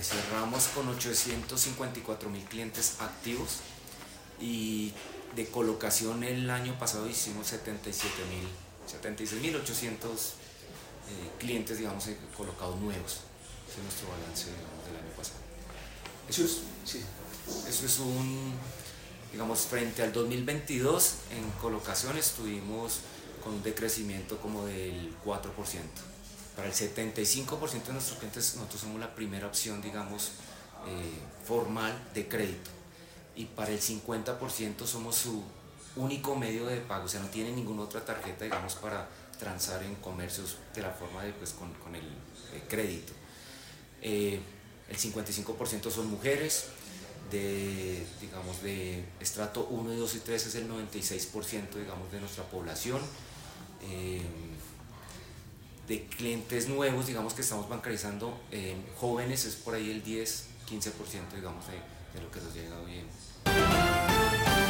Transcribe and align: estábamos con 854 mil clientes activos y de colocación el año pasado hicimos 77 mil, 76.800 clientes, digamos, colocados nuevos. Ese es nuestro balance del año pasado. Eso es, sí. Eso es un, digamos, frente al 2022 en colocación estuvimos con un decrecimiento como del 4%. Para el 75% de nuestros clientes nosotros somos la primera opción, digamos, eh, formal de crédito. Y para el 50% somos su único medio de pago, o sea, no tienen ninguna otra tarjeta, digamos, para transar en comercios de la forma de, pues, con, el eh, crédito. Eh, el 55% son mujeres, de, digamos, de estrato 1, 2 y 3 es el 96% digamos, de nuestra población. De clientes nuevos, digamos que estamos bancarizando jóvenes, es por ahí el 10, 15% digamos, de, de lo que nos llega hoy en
estábamos 0.00 0.64
con 0.68 0.88
854 0.88 2.30
mil 2.30 2.44
clientes 2.44 2.96
activos 3.00 3.58
y 4.40 4.92
de 5.36 5.46
colocación 5.46 6.24
el 6.24 6.50
año 6.50 6.78
pasado 6.78 7.08
hicimos 7.08 7.46
77 7.46 8.08
mil, 8.30 8.48
76.800 8.88 10.08
clientes, 11.38 11.78
digamos, 11.78 12.08
colocados 12.36 12.78
nuevos. 12.80 13.20
Ese 13.68 13.78
es 13.78 13.84
nuestro 13.84 14.08
balance 14.08 14.46
del 14.46 14.96
año 14.96 15.16
pasado. 15.16 15.38
Eso 16.28 16.44
es, 16.44 16.58
sí. 16.84 17.02
Eso 17.68 17.86
es 17.86 17.98
un, 17.98 18.52
digamos, 19.32 19.60
frente 19.60 20.02
al 20.02 20.12
2022 20.12 21.14
en 21.30 21.50
colocación 21.60 22.16
estuvimos 22.16 23.00
con 23.42 23.54
un 23.54 23.62
decrecimiento 23.62 24.38
como 24.38 24.64
del 24.66 25.14
4%. 25.24 25.42
Para 26.56 26.68
el 26.68 26.74
75% 26.74 27.84
de 27.84 27.92
nuestros 27.92 28.18
clientes 28.18 28.54
nosotros 28.56 28.80
somos 28.80 29.00
la 29.00 29.14
primera 29.14 29.46
opción, 29.46 29.80
digamos, 29.80 30.32
eh, 30.86 31.12
formal 31.46 31.92
de 32.14 32.28
crédito. 32.28 32.70
Y 33.34 33.46
para 33.46 33.70
el 33.70 33.80
50% 33.80 34.86
somos 34.86 35.16
su 35.16 35.42
único 35.96 36.36
medio 36.36 36.66
de 36.66 36.78
pago, 36.78 37.06
o 37.06 37.08
sea, 37.08 37.20
no 37.20 37.28
tienen 37.28 37.56
ninguna 37.56 37.82
otra 37.82 38.04
tarjeta, 38.04 38.44
digamos, 38.44 38.74
para 38.74 39.08
transar 39.38 39.82
en 39.82 39.94
comercios 39.96 40.56
de 40.74 40.82
la 40.82 40.90
forma 40.90 41.24
de, 41.24 41.32
pues, 41.32 41.52
con, 41.52 41.94
el 41.94 42.02
eh, 42.02 42.62
crédito. 42.68 43.12
Eh, 44.02 44.40
el 44.88 44.96
55% 44.98 45.90
son 45.90 46.10
mujeres, 46.10 46.66
de, 47.30 48.06
digamos, 48.20 48.62
de 48.62 49.04
estrato 49.20 49.66
1, 49.70 49.94
2 49.94 50.14
y 50.16 50.18
3 50.18 50.46
es 50.46 50.54
el 50.56 50.68
96% 50.68 51.74
digamos, 51.74 52.12
de 52.12 52.20
nuestra 52.20 52.44
población. 52.44 53.00
De 55.92 56.06
clientes 56.06 56.68
nuevos, 56.68 57.06
digamos 57.06 57.34
que 57.34 57.42
estamos 57.42 57.68
bancarizando 57.68 58.40
jóvenes, 58.98 59.44
es 59.44 59.56
por 59.56 59.74
ahí 59.74 59.90
el 59.90 60.02
10, 60.02 60.46
15% 60.66 61.34
digamos, 61.34 61.66
de, 61.66 61.74
de 62.14 62.24
lo 62.24 62.30
que 62.30 62.40
nos 62.40 62.54
llega 62.54 62.80
hoy 62.80 63.00
en 63.00 64.61